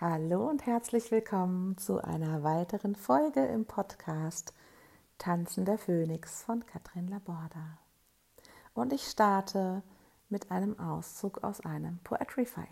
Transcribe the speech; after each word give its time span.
Hallo 0.00 0.48
und 0.48 0.64
herzlich 0.64 1.10
willkommen 1.10 1.76
zu 1.76 1.98
einer 1.98 2.44
weiteren 2.44 2.94
Folge 2.94 3.44
im 3.44 3.64
Podcast 3.64 4.54
Tanzen 5.18 5.64
der 5.64 5.76
Phönix 5.76 6.44
von 6.44 6.64
Katrin 6.64 7.08
Laborda. 7.08 7.78
Und 8.74 8.92
ich 8.92 9.02
starte 9.08 9.82
mit 10.28 10.52
einem 10.52 10.78
Auszug 10.78 11.42
aus 11.42 11.62
einem 11.62 11.98
Poetry 12.04 12.46
Fire. 12.46 12.64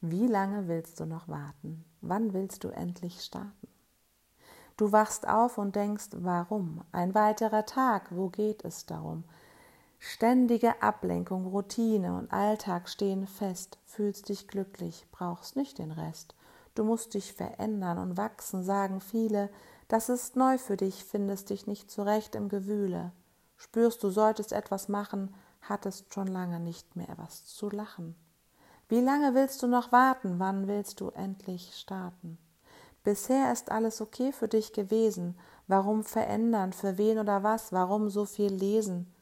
Wie 0.00 0.28
lange 0.28 0.68
willst 0.68 1.00
du 1.00 1.06
noch 1.06 1.26
warten? 1.26 1.84
Wann 2.02 2.32
willst 2.32 2.62
du 2.62 2.68
endlich 2.68 3.20
starten? 3.20 3.66
Du 4.76 4.92
wachst 4.92 5.26
auf 5.26 5.58
und 5.58 5.74
denkst, 5.74 6.10
warum? 6.12 6.84
Ein 6.92 7.16
weiterer 7.16 7.66
Tag, 7.66 8.14
wo 8.14 8.28
geht 8.28 8.64
es 8.64 8.86
darum? 8.86 9.24
Ständige 10.02 10.82
Ablenkung, 10.82 11.46
Routine 11.46 12.16
und 12.16 12.32
Alltag 12.32 12.88
stehen 12.88 13.26
fest. 13.26 13.78
Fühlst 13.84 14.30
dich 14.30 14.48
glücklich, 14.48 15.06
brauchst 15.12 15.56
nicht 15.56 15.76
den 15.76 15.90
Rest. 15.90 16.34
Du 16.74 16.84
musst 16.84 17.12
dich 17.12 17.34
verändern 17.34 17.98
und 17.98 18.16
wachsen, 18.16 18.64
sagen 18.64 19.02
viele. 19.02 19.50
Das 19.88 20.08
ist 20.08 20.36
neu 20.36 20.56
für 20.56 20.78
dich, 20.78 21.04
findest 21.04 21.50
dich 21.50 21.66
nicht 21.66 21.90
zurecht 21.90 22.34
im 22.34 22.48
Gewühle. 22.48 23.12
Spürst, 23.58 24.02
du 24.02 24.08
solltest 24.08 24.52
etwas 24.52 24.88
machen, 24.88 25.34
hattest 25.60 26.14
schon 26.14 26.28
lange 26.28 26.60
nicht 26.60 26.96
mehr 26.96 27.14
was 27.16 27.44
zu 27.44 27.68
lachen. 27.68 28.14
Wie 28.88 29.00
lange 29.00 29.34
willst 29.34 29.62
du 29.62 29.66
noch 29.66 29.92
warten? 29.92 30.38
Wann 30.38 30.66
willst 30.66 31.02
du 31.02 31.10
endlich 31.10 31.76
starten? 31.76 32.38
Bisher 33.04 33.52
ist 33.52 33.70
alles 33.70 34.00
okay 34.00 34.32
für 34.32 34.48
dich 34.48 34.72
gewesen. 34.72 35.38
Warum 35.66 36.04
verändern? 36.04 36.72
Für 36.72 36.96
wen 36.96 37.18
oder 37.18 37.42
was? 37.42 37.70
Warum 37.70 38.08
so 38.08 38.24
viel 38.24 38.50
lesen? 38.50 39.12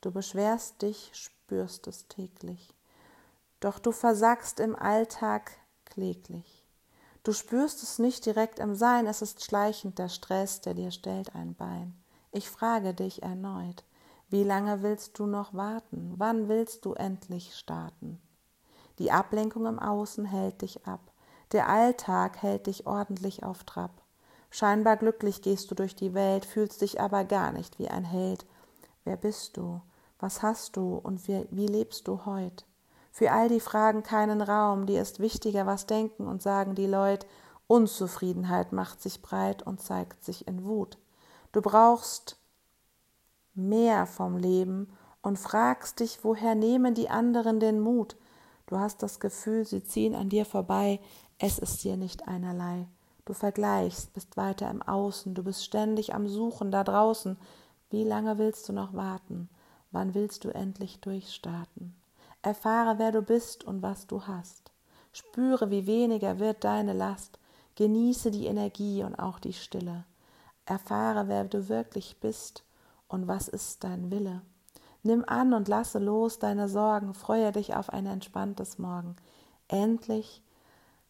Du 0.00 0.12
beschwerst 0.12 0.82
dich, 0.82 1.10
spürst 1.12 1.86
es 1.86 2.06
täglich. 2.06 2.74
Doch 3.60 3.78
du 3.78 3.90
versagst 3.90 4.60
im 4.60 4.76
Alltag 4.76 5.50
kläglich. 5.84 6.64
Du 7.24 7.32
spürst 7.32 7.82
es 7.82 7.98
nicht 7.98 8.24
direkt 8.24 8.60
im 8.60 8.74
Sein, 8.74 9.06
es 9.06 9.22
ist 9.22 9.44
schleichend 9.44 9.98
der 9.98 10.08
Stress, 10.08 10.60
der 10.60 10.74
dir 10.74 10.92
stellt 10.92 11.34
ein 11.34 11.54
Bein. 11.54 12.00
Ich 12.30 12.48
frage 12.48 12.94
dich 12.94 13.22
erneut, 13.22 13.84
wie 14.30 14.44
lange 14.44 14.82
willst 14.82 15.18
du 15.18 15.26
noch 15.26 15.54
warten? 15.54 16.14
Wann 16.16 16.48
willst 16.48 16.84
du 16.84 16.92
endlich 16.92 17.56
starten? 17.56 18.20
Die 18.98 19.10
Ablenkung 19.10 19.66
im 19.66 19.78
Außen 19.78 20.26
hält 20.26 20.62
dich 20.62 20.86
ab. 20.86 21.00
Der 21.52 21.68
Alltag 21.68 22.42
hält 22.42 22.66
dich 22.66 22.86
ordentlich 22.86 23.42
auf 23.42 23.64
Trab. 23.64 24.02
Scheinbar 24.50 24.96
glücklich 24.96 25.42
gehst 25.42 25.70
du 25.70 25.74
durch 25.74 25.96
die 25.96 26.14
Welt, 26.14 26.44
fühlst 26.44 26.82
dich 26.82 27.00
aber 27.00 27.24
gar 27.24 27.52
nicht 27.52 27.78
wie 27.78 27.88
ein 27.88 28.04
Held. 28.04 28.46
Wer 29.04 29.16
bist 29.16 29.56
du? 29.56 29.80
Was 30.18 30.42
hast 30.42 30.76
du 30.76 30.96
und 30.96 31.28
wie, 31.28 31.46
wie 31.50 31.66
lebst 31.66 32.08
du 32.08 32.24
heut? 32.26 32.64
Für 33.12 33.32
all 33.32 33.48
die 33.48 33.60
Fragen 33.60 34.02
keinen 34.02 34.40
Raum, 34.40 34.86
dir 34.86 35.02
ist 35.02 35.20
wichtiger, 35.20 35.66
was 35.66 35.86
denken 35.86 36.26
und 36.26 36.42
sagen 36.42 36.74
die 36.74 36.86
Leute. 36.86 37.26
Unzufriedenheit 37.66 38.72
macht 38.72 39.02
sich 39.02 39.22
breit 39.22 39.62
und 39.62 39.80
zeigt 39.80 40.24
sich 40.24 40.48
in 40.48 40.64
Wut. 40.64 40.98
Du 41.52 41.60
brauchst 41.60 42.36
mehr 43.54 44.06
vom 44.06 44.36
Leben 44.36 44.92
und 45.22 45.38
fragst 45.38 46.00
dich, 46.00 46.22
woher 46.22 46.54
nehmen 46.54 46.94
die 46.94 47.10
anderen 47.10 47.60
den 47.60 47.80
Mut? 47.80 48.16
Du 48.66 48.78
hast 48.78 49.02
das 49.02 49.20
Gefühl, 49.20 49.66
sie 49.66 49.82
ziehen 49.82 50.14
an 50.14 50.28
dir 50.28 50.44
vorbei, 50.44 51.00
es 51.38 51.58
ist 51.58 51.82
dir 51.84 51.96
nicht 51.96 52.28
einerlei. 52.28 52.86
Du 53.24 53.32
vergleichst, 53.32 54.12
bist 54.12 54.36
weiter 54.36 54.70
im 54.70 54.82
Außen, 54.82 55.34
du 55.34 55.42
bist 55.42 55.64
ständig 55.64 56.14
am 56.14 56.28
Suchen 56.28 56.70
da 56.70 56.84
draußen. 56.84 57.36
Wie 57.90 58.04
lange 58.04 58.38
willst 58.38 58.68
du 58.68 58.72
noch 58.72 58.94
warten? 58.94 59.48
Wann 59.90 60.14
willst 60.14 60.44
du 60.44 60.50
endlich 60.50 61.00
durchstarten? 61.00 61.94
Erfahre, 62.42 62.98
wer 62.98 63.12
du 63.12 63.22
bist 63.22 63.64
und 63.64 63.82
was 63.82 64.06
du 64.06 64.26
hast. 64.26 64.70
Spüre, 65.12 65.70
wie 65.70 65.86
weniger 65.86 66.38
wird 66.38 66.64
deine 66.64 66.92
Last. 66.92 67.38
Genieße 67.76 68.30
die 68.30 68.46
Energie 68.46 69.02
und 69.02 69.14
auch 69.14 69.38
die 69.38 69.52
Stille. 69.52 70.04
Erfahre, 70.66 71.28
wer 71.28 71.44
du 71.44 71.68
wirklich 71.68 72.18
bist 72.20 72.64
und 73.08 73.26
was 73.26 73.48
ist 73.48 73.84
dein 73.84 74.10
Wille. 74.10 74.42
Nimm 75.02 75.24
an 75.26 75.54
und 75.54 75.68
lasse 75.68 75.98
los 75.98 76.38
deine 76.38 76.68
Sorgen, 76.68 77.14
freue 77.14 77.52
dich 77.52 77.74
auf 77.74 77.90
ein 77.90 78.06
entspanntes 78.06 78.78
Morgen. 78.78 79.16
Endlich 79.68 80.42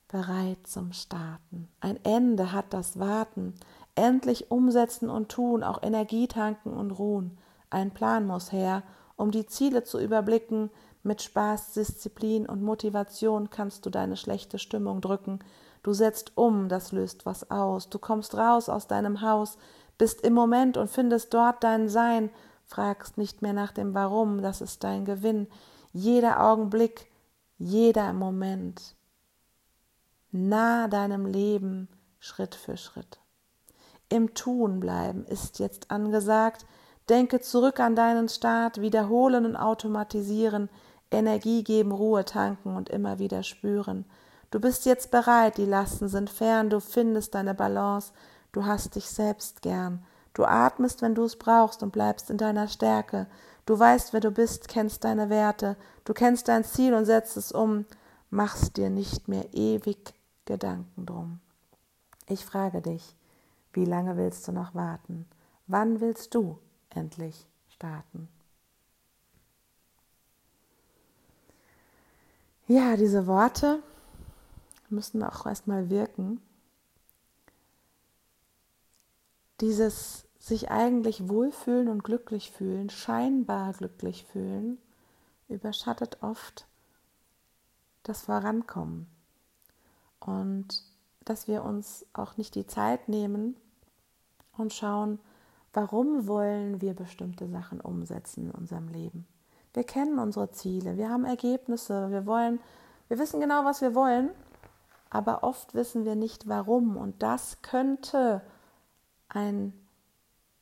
bereit 0.08 0.66
zum 0.66 0.92
Starten. 0.92 1.68
Ein 1.80 1.98
Ende 2.04 2.52
hat 2.52 2.72
das 2.72 2.98
Warten. 2.98 3.54
Endlich 3.94 4.50
umsetzen 4.50 5.10
und 5.10 5.30
tun, 5.30 5.62
auch 5.62 5.82
Energie 5.82 6.28
tanken 6.28 6.72
und 6.72 6.92
ruhen. 6.92 7.38
Ein 7.70 7.92
Plan 7.92 8.26
muss 8.26 8.52
her, 8.52 8.82
um 9.16 9.30
die 9.30 9.46
Ziele 9.46 9.84
zu 9.84 9.98
überblicken. 9.98 10.70
Mit 11.02 11.22
Spaß, 11.22 11.72
Disziplin 11.74 12.46
und 12.46 12.62
Motivation 12.62 13.50
kannst 13.50 13.86
du 13.86 13.90
deine 13.90 14.16
schlechte 14.16 14.58
Stimmung 14.58 15.00
drücken. 15.00 15.38
Du 15.82 15.92
setzt 15.92 16.32
um, 16.36 16.68
das 16.68 16.92
löst 16.92 17.26
was 17.26 17.50
aus. 17.50 17.88
Du 17.88 17.98
kommst 17.98 18.34
raus 18.34 18.68
aus 18.68 18.86
deinem 18.86 19.20
Haus, 19.20 19.58
bist 19.96 20.22
im 20.22 20.34
Moment 20.34 20.76
und 20.76 20.90
findest 20.90 21.32
dort 21.34 21.62
dein 21.62 21.88
Sein. 21.88 22.30
Fragst 22.64 23.16
nicht 23.16 23.42
mehr 23.42 23.52
nach 23.52 23.72
dem 23.72 23.94
Warum, 23.94 24.42
das 24.42 24.60
ist 24.60 24.84
dein 24.84 25.04
Gewinn. 25.04 25.46
Jeder 25.92 26.42
Augenblick, 26.42 27.10
jeder 27.56 28.12
Moment. 28.12 28.96
Nah 30.30 30.88
deinem 30.88 31.24
Leben, 31.24 31.88
Schritt 32.18 32.54
für 32.54 32.76
Schritt. 32.76 33.18
Im 34.10 34.34
Tun 34.34 34.80
bleiben 34.80 35.24
ist 35.24 35.58
jetzt 35.58 35.90
angesagt, 35.90 36.66
Denke 37.08 37.40
zurück 37.40 37.80
an 37.80 37.96
deinen 37.96 38.28
Start, 38.28 38.80
wiederholen 38.80 39.46
und 39.46 39.56
automatisieren, 39.56 40.68
Energie 41.10 41.64
geben, 41.64 41.92
Ruhe 41.92 42.24
tanken 42.24 42.76
und 42.76 42.90
immer 42.90 43.18
wieder 43.18 43.42
spüren. 43.42 44.04
Du 44.50 44.60
bist 44.60 44.84
jetzt 44.84 45.10
bereit, 45.10 45.56
die 45.56 45.64
Lasten 45.64 46.08
sind 46.08 46.28
fern, 46.28 46.68
du 46.68 46.80
findest 46.80 47.34
deine 47.34 47.54
Balance, 47.54 48.12
du 48.52 48.66
hast 48.66 48.94
dich 48.94 49.08
selbst 49.08 49.62
gern. 49.62 50.04
Du 50.34 50.44
atmest, 50.44 51.02
wenn 51.02 51.14
du 51.14 51.24
es 51.24 51.36
brauchst 51.36 51.82
und 51.82 51.92
bleibst 51.92 52.30
in 52.30 52.36
deiner 52.36 52.68
Stärke. 52.68 53.26
Du 53.66 53.78
weißt, 53.78 54.12
wer 54.12 54.20
du 54.20 54.30
bist, 54.30 54.68
kennst 54.68 55.04
deine 55.04 55.30
Werte, 55.30 55.76
du 56.04 56.12
kennst 56.14 56.48
dein 56.48 56.64
Ziel 56.64 56.94
und 56.94 57.06
setzt 57.06 57.36
es 57.36 57.52
um, 57.52 57.86
machst 58.30 58.76
dir 58.76 58.90
nicht 58.90 59.28
mehr 59.28 59.52
ewig 59.52 60.14
Gedanken 60.44 61.06
drum. 61.06 61.40
Ich 62.26 62.44
frage 62.44 62.82
dich, 62.82 63.16
wie 63.72 63.84
lange 63.84 64.16
willst 64.16 64.46
du 64.46 64.52
noch 64.52 64.74
warten? 64.74 65.26
Wann 65.66 66.00
willst 66.00 66.34
du 66.34 66.58
endlich 66.98 67.46
starten. 67.68 68.28
Ja, 72.66 72.96
diese 72.96 73.26
Worte 73.26 73.82
müssen 74.90 75.22
auch 75.22 75.46
erstmal 75.46 75.88
wirken. 75.88 76.40
Dieses 79.60 80.26
sich 80.38 80.70
eigentlich 80.70 81.28
wohlfühlen 81.28 81.88
und 81.88 82.04
glücklich 82.04 82.50
fühlen, 82.50 82.90
scheinbar 82.90 83.72
glücklich 83.72 84.24
fühlen, 84.24 84.78
überschattet 85.48 86.22
oft 86.22 86.66
das 88.02 88.22
Vorankommen. 88.22 89.06
Und 90.20 90.82
dass 91.24 91.48
wir 91.48 91.64
uns 91.64 92.06
auch 92.12 92.36
nicht 92.36 92.54
die 92.54 92.66
Zeit 92.66 93.08
nehmen 93.08 93.56
und 94.56 94.72
schauen, 94.72 95.18
Warum 95.80 96.26
wollen 96.26 96.80
wir 96.80 96.92
bestimmte 96.92 97.48
Sachen 97.48 97.80
umsetzen 97.80 98.46
in 98.46 98.50
unserem 98.50 98.88
Leben? 98.88 99.28
Wir 99.74 99.84
kennen 99.84 100.18
unsere 100.18 100.50
Ziele, 100.50 100.96
wir 100.96 101.08
haben 101.08 101.24
Ergebnisse, 101.24 102.10
wir 102.10 102.26
wollen, 102.26 102.58
wir 103.06 103.20
wissen 103.20 103.38
genau, 103.38 103.64
was 103.64 103.80
wir 103.80 103.94
wollen, 103.94 104.30
aber 105.08 105.44
oft 105.44 105.76
wissen 105.76 106.04
wir 106.04 106.16
nicht 106.16 106.48
warum 106.48 106.96
und 106.96 107.22
das 107.22 107.62
könnte 107.62 108.42
ein 109.28 109.72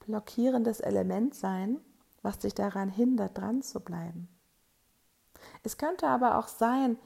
blockierendes 0.00 0.80
Element 0.80 1.34
sein, 1.34 1.80
was 2.20 2.40
dich 2.40 2.54
daran 2.54 2.90
hindert, 2.90 3.38
dran 3.38 3.62
zu 3.62 3.80
bleiben. 3.80 4.28
Es 5.62 5.78
könnte 5.78 6.08
aber 6.08 6.36
auch 6.36 6.48
sein, 6.48 6.98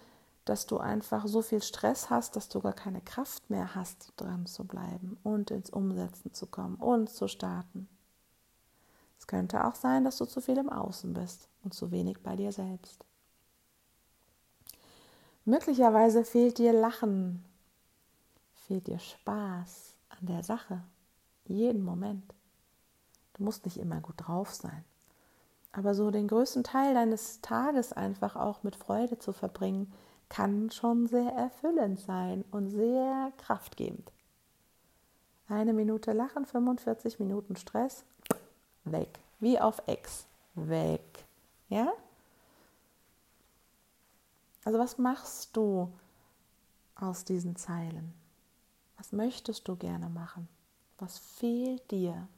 dass 0.44 0.66
du 0.66 0.78
einfach 0.78 1.28
so 1.28 1.42
viel 1.42 1.62
Stress 1.62 2.10
hast, 2.10 2.34
dass 2.34 2.48
du 2.48 2.60
gar 2.60 2.72
keine 2.72 3.02
Kraft 3.02 3.50
mehr 3.50 3.76
hast, 3.76 4.14
dran 4.16 4.46
zu 4.46 4.64
bleiben 4.64 5.16
und 5.22 5.52
ins 5.52 5.70
Umsetzen 5.70 6.34
zu 6.34 6.48
kommen 6.48 6.74
und 6.74 7.08
zu 7.08 7.28
starten. 7.28 7.88
Könnte 9.30 9.64
auch 9.64 9.76
sein, 9.76 10.02
dass 10.02 10.18
du 10.18 10.24
zu 10.24 10.40
viel 10.40 10.58
im 10.58 10.68
Außen 10.68 11.12
bist 11.12 11.48
und 11.62 11.72
zu 11.72 11.92
wenig 11.92 12.20
bei 12.20 12.34
dir 12.34 12.50
selbst. 12.50 13.04
Möglicherweise 15.44 16.24
fehlt 16.24 16.58
dir 16.58 16.72
Lachen, 16.72 17.44
fehlt 18.66 18.88
dir 18.88 18.98
Spaß 18.98 19.94
an 20.08 20.26
der 20.26 20.42
Sache, 20.42 20.82
jeden 21.44 21.84
Moment. 21.84 22.34
Du 23.34 23.44
musst 23.44 23.64
nicht 23.66 23.76
immer 23.76 24.00
gut 24.00 24.16
drauf 24.16 24.52
sein, 24.52 24.84
aber 25.70 25.94
so 25.94 26.10
den 26.10 26.26
größten 26.26 26.64
Teil 26.64 26.94
deines 26.94 27.40
Tages 27.40 27.92
einfach 27.92 28.34
auch 28.34 28.64
mit 28.64 28.74
Freude 28.74 29.20
zu 29.20 29.32
verbringen, 29.32 29.92
kann 30.28 30.72
schon 30.72 31.06
sehr 31.06 31.30
erfüllend 31.34 32.00
sein 32.00 32.44
und 32.50 32.70
sehr 32.70 33.32
kraftgebend. 33.38 34.10
Eine 35.46 35.72
Minute 35.72 36.14
Lachen, 36.14 36.46
45 36.46 37.20
Minuten 37.20 37.54
Stress, 37.54 38.04
weg. 38.92 39.20
Wie 39.40 39.58
auf 39.58 39.82
Ex, 39.86 40.26
weg. 40.54 41.24
Ja? 41.68 41.92
Also 44.64 44.78
was 44.78 44.98
machst 44.98 45.56
du, 45.56 45.90
aus 47.00 47.24
diesen 47.24 47.56
Zeilen? 47.56 48.12
Was 48.98 49.12
möchtest 49.12 49.66
du 49.68 49.76
gerne 49.76 50.08
machen? 50.08 50.48
Was 50.98 51.18
fehlt 51.18 51.90
dir? 51.90 52.28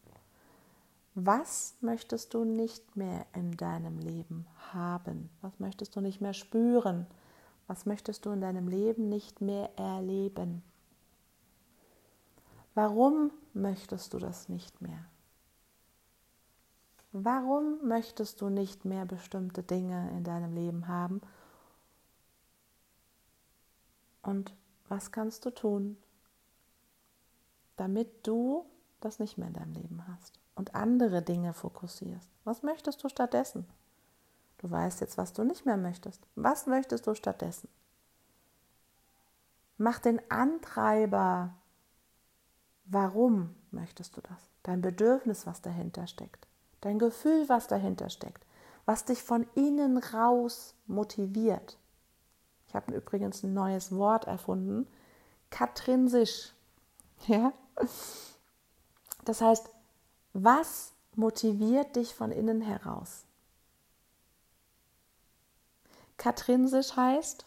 Was 1.14 1.74
möchtest 1.80 2.32
du 2.32 2.44
nicht 2.44 2.96
mehr 2.96 3.26
in 3.34 3.56
deinem 3.56 3.98
Leben 3.98 4.46
haben? 4.72 5.28
Was 5.42 5.58
möchtest 5.58 5.96
du 5.96 6.00
nicht 6.00 6.20
mehr 6.20 6.32
spüren? 6.32 7.06
Was 7.66 7.84
möchtest 7.84 8.24
du 8.24 8.30
in 8.30 8.40
deinem 8.40 8.68
Leben 8.68 9.08
nicht 9.08 9.40
mehr 9.40 9.76
erleben? 9.76 10.62
Warum 12.74 13.30
möchtest 13.52 14.14
du 14.14 14.18
das 14.18 14.48
nicht 14.48 14.80
mehr? 14.80 15.04
Warum 17.12 17.86
möchtest 17.86 18.40
du 18.40 18.48
nicht 18.48 18.86
mehr 18.86 19.04
bestimmte 19.04 19.62
Dinge 19.62 20.10
in 20.12 20.24
deinem 20.24 20.54
Leben 20.54 20.88
haben? 20.88 21.20
Und 24.22 24.56
was 24.88 25.12
kannst 25.12 25.44
du 25.44 25.50
tun, 25.50 25.98
damit 27.76 28.26
du 28.26 28.64
das 29.00 29.18
nicht 29.18 29.36
mehr 29.36 29.48
in 29.48 29.54
deinem 29.54 29.72
Leben 29.74 30.08
hast 30.08 30.40
und 30.54 30.74
andere 30.74 31.20
Dinge 31.20 31.52
fokussierst? 31.52 32.30
Was 32.44 32.62
möchtest 32.62 33.04
du 33.04 33.10
stattdessen? 33.10 33.66
Du 34.56 34.70
weißt 34.70 35.02
jetzt, 35.02 35.18
was 35.18 35.34
du 35.34 35.44
nicht 35.44 35.66
mehr 35.66 35.76
möchtest. 35.76 36.26
Was 36.34 36.66
möchtest 36.66 37.06
du 37.06 37.14
stattdessen? 37.14 37.68
Mach 39.76 39.98
den 39.98 40.20
Antreiber. 40.30 41.52
Warum 42.86 43.54
möchtest 43.70 44.16
du 44.16 44.22
das? 44.22 44.50
Dein 44.62 44.80
Bedürfnis, 44.80 45.46
was 45.46 45.60
dahinter 45.60 46.06
steckt 46.06 46.46
dein 46.82 46.98
Gefühl, 46.98 47.48
was 47.48 47.66
dahinter 47.66 48.10
steckt, 48.10 48.44
was 48.84 49.06
dich 49.06 49.22
von 49.22 49.46
innen 49.54 49.96
raus 49.96 50.74
motiviert. 50.86 51.78
Ich 52.66 52.74
habe 52.74 52.94
übrigens 52.94 53.42
ein 53.42 53.54
neues 53.54 53.92
Wort 53.92 54.26
erfunden, 54.26 54.86
katrinsisch. 55.50 56.52
Ja? 57.28 57.52
Das 59.24 59.40
heißt, 59.40 59.70
was 60.32 60.92
motiviert 61.14 61.94
dich 61.94 62.16
von 62.16 62.32
innen 62.32 62.60
heraus? 62.60 63.24
Katrinsisch 66.16 66.96
heißt 66.96 67.46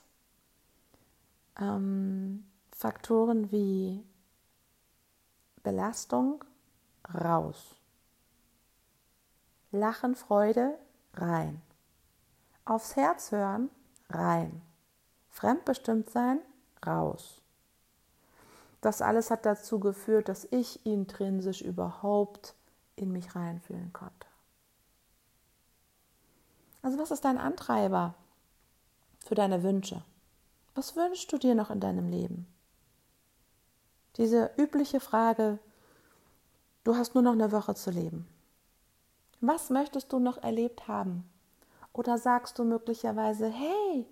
ähm, 1.60 2.46
Faktoren 2.72 3.52
wie 3.52 4.02
Belastung 5.62 6.44
raus. 7.14 7.75
Lachen, 9.76 10.16
Freude, 10.16 10.78
rein. 11.14 11.62
Aufs 12.66 12.96
Herz 12.96 13.32
hören, 13.32 13.70
rein. 14.10 14.62
Fremdbestimmt 15.30 16.10
sein, 16.10 16.40
raus. 16.86 17.42
Das 18.82 19.02
alles 19.02 19.32
hat 19.32 19.46
dazu 19.46 19.80
geführt, 19.80 20.30
dass 20.30 20.46
ich 20.52 20.86
intrinsisch 20.86 21.62
überhaupt 21.62 22.56
in 22.96 23.12
mich 23.12 23.36
reinfühlen 23.36 23.92
konnte. 23.94 24.28
Also 26.82 26.98
was 27.00 27.12
ist 27.12 27.26
dein 27.26 27.38
Antreiber 27.38 28.14
für 29.26 29.36
deine 29.36 29.64
Wünsche? 29.64 30.04
Was 30.76 30.96
wünschst 30.96 31.32
du 31.32 31.38
dir 31.38 31.56
noch 31.56 31.72
in 31.72 31.80
deinem 31.80 32.10
Leben? 32.10 32.48
Diese 34.18 34.52
übliche 34.58 35.00
Frage, 35.00 35.60
du 36.84 36.96
hast 36.96 37.16
nur 37.16 37.24
noch 37.24 37.34
eine 37.34 37.52
Woche 37.52 37.76
zu 37.76 37.90
leben. 37.90 38.28
Was 39.42 39.70
möchtest 39.70 40.12
du 40.12 40.20
noch 40.20 40.38
erlebt 40.38 40.88
haben? 40.88 41.30
Oder 41.94 42.18
sagst 42.18 42.60
du 42.60 42.64
möglicherweise, 42.64 43.48
hey, 43.48 44.06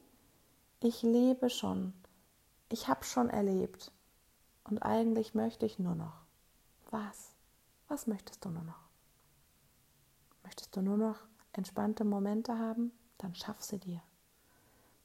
ich 0.79 1.01
lebe 1.01 1.49
schon, 1.49 1.93
ich 2.69 2.87
habe 2.87 3.03
schon 3.03 3.29
erlebt 3.29 3.91
und 4.63 4.79
eigentlich 4.79 5.33
möchte 5.33 5.65
ich 5.65 5.79
nur 5.79 5.95
noch. 5.95 6.21
Was? 6.91 7.33
Was 7.87 8.07
möchtest 8.07 8.45
du 8.45 8.49
nur 8.49 8.63
noch? 8.63 8.89
Möchtest 10.43 10.75
du 10.75 10.81
nur 10.81 10.97
noch 10.97 11.17
entspannte 11.53 12.03
Momente 12.03 12.57
haben? 12.57 12.91
Dann 13.17 13.35
schaff 13.35 13.61
sie 13.63 13.79
dir. 13.79 14.01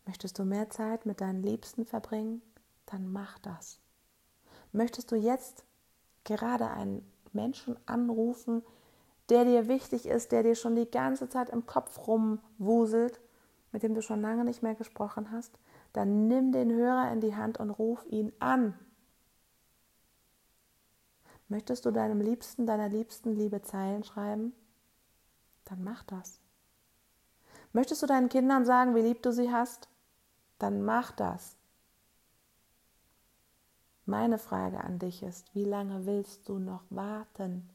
Möchtest 0.06 0.38
du 0.38 0.44
mehr 0.44 0.70
Zeit 0.70 1.06
mit 1.06 1.20
deinen 1.20 1.43
Liebsten 1.43 1.85
verbringen? 1.85 2.43
Dann 2.87 3.12
mach 3.12 3.38
das. 3.38 3.81
Möchtest 4.73 5.12
du 5.12 5.17
jetzt 5.17 5.65
gerade 6.25 6.70
einen 6.70 7.11
Menschen 7.32 7.76
anrufen, 7.87 8.62
der 9.29 9.45
dir 9.45 9.69
wichtig 9.69 10.07
ist, 10.07 10.33
der 10.33 10.43
dir 10.43 10.55
schon 10.55 10.77
die 10.77 10.91
ganze 10.91 11.29
Zeit 11.29 11.51
im 11.51 11.67
Kopf 11.67 12.07
rumwuselt, 12.07 13.21
mit 13.73 13.83
dem 13.83 13.95
du 13.95 14.03
schon 14.03 14.23
lange 14.23 14.45
nicht 14.45 14.63
mehr 14.63 14.75
gesprochen 14.75 15.31
hast, 15.31 15.59
dann 15.93 16.29
nimm 16.29 16.53
den 16.53 16.73
Hörer 16.73 17.13
in 17.13 17.21
die 17.21 17.37
Hand 17.37 17.59
und 17.59 17.71
ruf 17.71 18.05
ihn 18.09 18.33
an. 18.39 18.75
Möchtest 21.49 21.87
du 21.87 21.91
deinem 21.91 22.21
Liebsten, 22.21 22.67
deiner 22.67 22.89
Liebsten 22.89 23.35
liebe 23.35 23.63
Zeilen 23.63 24.05
schreiben? 24.05 24.53
Dann 25.65 25.83
mach 25.83 26.03
das. 26.03 26.41
Möchtest 27.73 28.03
du 28.03 28.07
deinen 28.07 28.29
Kindern 28.29 28.65
sagen, 28.65 28.95
wie 28.95 29.01
lieb 29.03 29.23
du 29.23 29.33
sie 29.33 29.51
hast? 29.51 29.89
Dann 30.59 30.83
mach 30.83 31.11
das. 31.13 31.57
Meine 34.05 34.39
Frage 34.39 34.83
an 34.83 34.99
dich 34.99 35.23
ist, 35.23 35.55
wie 35.55 35.65
lange 35.65 36.07
willst 36.07 36.49
du 36.49 36.59
noch 36.59 36.83
warten? 36.91 37.69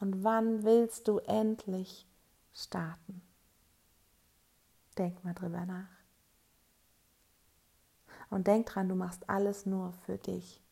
Und 0.00 0.22
wann 0.22 0.64
willst 0.64 1.08
du 1.08 1.18
endlich 1.18 2.06
starten? 2.52 3.22
Denk 4.96 5.22
mal 5.24 5.34
drüber 5.34 5.66
nach. 5.66 5.88
Und 8.30 8.46
denk 8.46 8.66
dran, 8.66 8.88
du 8.88 8.94
machst 8.94 9.28
alles 9.28 9.66
nur 9.66 9.92
für 9.92 10.18
dich. 10.18 10.62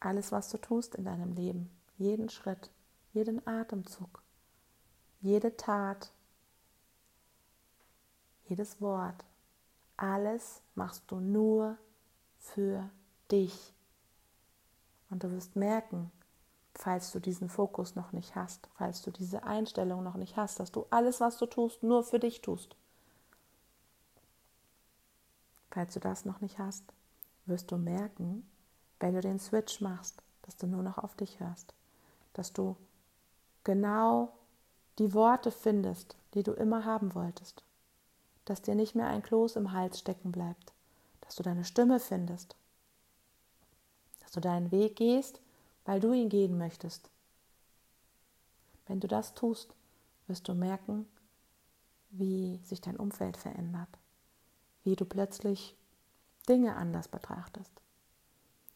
Alles, 0.00 0.32
was 0.32 0.50
du 0.50 0.58
tust 0.58 0.94
in 0.94 1.04
deinem 1.04 1.32
Leben, 1.32 1.70
jeden 1.98 2.28
Schritt, 2.28 2.70
jeden 3.12 3.46
Atemzug, 3.46 4.22
jede 5.20 5.56
Tat, 5.56 6.12
jedes 8.44 8.80
Wort, 8.80 9.24
alles 9.96 10.62
machst 10.74 11.10
du 11.10 11.20
nur 11.20 11.78
für 12.38 12.90
dich. 13.30 13.74
Und 15.10 15.24
du 15.24 15.30
wirst 15.30 15.56
merken, 15.56 16.10
falls 16.78 17.10
du 17.12 17.20
diesen 17.20 17.48
Fokus 17.48 17.94
noch 17.94 18.12
nicht 18.12 18.34
hast, 18.34 18.68
falls 18.74 19.02
du 19.02 19.10
diese 19.10 19.42
Einstellung 19.44 20.02
noch 20.02 20.16
nicht 20.16 20.36
hast, 20.36 20.60
dass 20.60 20.72
du 20.72 20.86
alles, 20.90 21.20
was 21.20 21.38
du 21.38 21.46
tust, 21.46 21.82
nur 21.82 22.04
für 22.04 22.18
dich 22.18 22.42
tust. 22.42 22.76
Falls 25.70 25.94
du 25.94 26.00
das 26.00 26.24
noch 26.24 26.40
nicht 26.40 26.58
hast, 26.58 26.84
wirst 27.46 27.70
du 27.70 27.76
merken, 27.76 28.48
wenn 29.00 29.14
du 29.14 29.20
den 29.20 29.38
Switch 29.38 29.80
machst, 29.80 30.22
dass 30.42 30.56
du 30.56 30.66
nur 30.66 30.82
noch 30.82 30.98
auf 30.98 31.14
dich 31.16 31.40
hörst, 31.40 31.74
dass 32.34 32.52
du 32.52 32.76
genau 33.64 34.32
die 34.98 35.12
Worte 35.12 35.50
findest, 35.50 36.16
die 36.34 36.42
du 36.42 36.52
immer 36.52 36.84
haben 36.84 37.14
wolltest, 37.14 37.64
dass 38.44 38.62
dir 38.62 38.74
nicht 38.74 38.94
mehr 38.94 39.08
ein 39.08 39.22
Kloß 39.22 39.56
im 39.56 39.72
Hals 39.72 39.98
stecken 39.98 40.32
bleibt, 40.32 40.72
dass 41.22 41.36
du 41.36 41.42
deine 41.42 41.64
Stimme 41.64 42.00
findest, 42.00 42.56
dass 44.20 44.32
du 44.32 44.40
deinen 44.40 44.70
Weg 44.70 44.96
gehst 44.96 45.40
weil 45.86 46.00
du 46.00 46.12
ihn 46.12 46.28
gehen 46.28 46.58
möchtest. 46.58 47.10
Wenn 48.86 49.00
du 49.00 49.08
das 49.08 49.34
tust, 49.34 49.74
wirst 50.26 50.46
du 50.48 50.54
merken, 50.54 51.06
wie 52.10 52.60
sich 52.64 52.80
dein 52.80 52.96
Umfeld 52.96 53.36
verändert, 53.36 53.88
wie 54.84 54.96
du 54.96 55.04
plötzlich 55.04 55.76
Dinge 56.48 56.76
anders 56.76 57.08
betrachtest. 57.08 57.72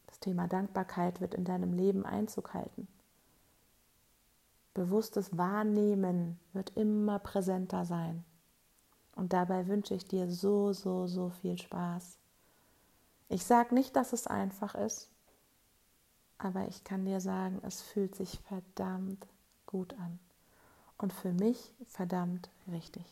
Das 0.07 0.19
Thema 0.19 0.49
Dankbarkeit 0.49 1.21
wird 1.21 1.35
in 1.35 1.45
deinem 1.45 1.73
Leben 1.73 2.05
Einzug 2.05 2.55
halten. 2.55 2.88
Bewusstes 4.75 5.37
Wahrnehmen 5.37 6.38
wird 6.52 6.76
immer 6.76 7.19
präsenter 7.19 7.85
sein. 7.85 8.25
Und 9.17 9.33
dabei 9.33 9.67
wünsche 9.67 9.95
ich 9.95 10.05
dir 10.05 10.31
so, 10.31 10.73
so, 10.73 11.07
so 11.07 11.31
viel 11.31 11.59
Spaß. 11.59 12.19
Ich 13.29 13.45
sage 13.45 13.75
nicht, 13.75 13.95
dass 13.97 14.12
es 14.12 14.26
einfach 14.26 14.75
ist. 14.75 15.11
Aber 16.43 16.67
ich 16.69 16.85
kann 16.85 17.05
dir 17.05 17.21
sagen, 17.21 17.61
es 17.65 17.83
fühlt 17.83 18.15
sich 18.15 18.41
verdammt 18.41 19.27
gut 19.67 19.93
an. 19.95 20.19
Und 20.97 21.13
für 21.13 21.35
mich 21.35 21.75
verdammt 21.87 22.49
richtig. 22.67 23.05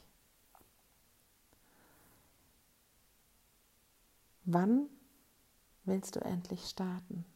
Wann 4.45 4.89
willst 5.85 6.17
du 6.17 6.21
endlich 6.21 6.65
starten? 6.65 7.27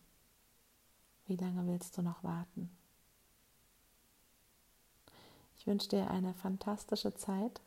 Wie 1.26 1.36
lange 1.36 1.66
willst 1.66 1.98
du 1.98 2.02
noch 2.02 2.24
warten? 2.24 2.74
Ich 5.58 5.66
wünsche 5.66 5.90
dir 5.90 6.10
eine 6.10 6.32
fantastische 6.32 7.14
Zeit 7.14 7.60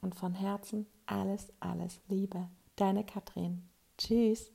und 0.00 0.16
von 0.16 0.34
Herzen 0.34 0.86
alles, 1.06 1.52
alles 1.60 2.00
Liebe. 2.08 2.48
Deine 2.74 3.04
Katrin. 3.04 3.68
Tschüss. 3.98 4.50